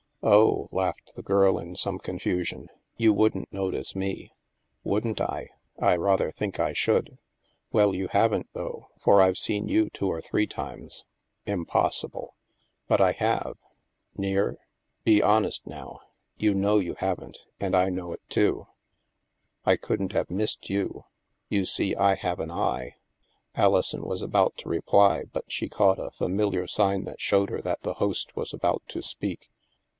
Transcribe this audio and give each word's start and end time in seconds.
"Oh," 0.23 0.67
laughed 0.71 1.13
the 1.15 1.23
girl 1.23 1.57
in 1.57 1.75
some 1.75 1.97
confusion," 1.97 2.67
you 2.97 3.11
wouldn't 3.13 3.51
notice 3.53 3.95
me."" 3.95 4.31
Wouldn't 4.83 5.19
I? 5.19 5.47
I 5.79 5.95
rather 5.95 6.31
think 6.31 6.59
I 6.59 6.73
should." 6.73 7.17
"Well, 7.71 7.93
you 7.95 8.07
haven't, 8.07 8.47
though, 8.53 8.89
for 8.99 9.21
I've 9.21 9.37
seen 9.37 9.67
you 9.67 9.89
two 9.89 10.07
or 10.07 10.21
three 10.21 10.45
times."" 10.45 11.05
Impossible."" 11.55 12.35
But 12.87 13.01
I 13.01 13.13
have." 13.13 13.53
STILL 13.53 13.53
WATERS 13.53 14.09
41" 14.09 14.09
Near? 14.17 14.57
Be 15.03 15.23
honest 15.23 15.67
now. 15.67 15.99
You 16.37 16.53
know 16.53 16.77
you 16.77 16.95
haven't, 16.95 17.39
and 17.59 17.75
I 17.75 17.89
know 17.89 18.11
it 18.11 18.21
too. 18.29 18.67
I 19.65 19.75
couldn't 19.75 20.13
have 20.13 20.29
missed 20.31 20.69
you. 20.69 21.05
You 21.49 21.65
see, 21.65 21.95
I 21.95 22.13
have 22.15 22.39
an 22.39 22.51
eye." 22.51 22.95
Alison 23.55 24.01
was 24.03 24.21
about 24.21 24.55
to 24.57 24.69
reply, 24.69 25.25
but 25.31 25.45
she 25.51 25.67
caught 25.67 25.99
a 25.99 26.11
fa 26.11 26.25
miliar 26.27 26.67
sign 26.69 27.05
that 27.05 27.21
'showed 27.21 27.49
her 27.49 27.61
that 27.61 27.81
the 27.81 27.95
host 27.95 28.35
was 28.35 28.51
about 28.53 28.81
to 28.89 29.01
speak. 29.01 29.49